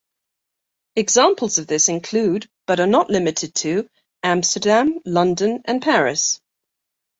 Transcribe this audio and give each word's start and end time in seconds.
Examples 0.95 1.59
of 1.59 1.67
this 1.67 1.87
include, 1.87 2.49
but 2.65 2.79
are 2.79 2.87
not 2.87 3.11
limited 3.11 3.53
to, 3.53 3.87
Amsterdam, 4.23 4.97
London, 5.05 5.61
and 5.65 5.79
Paris. 5.79 6.41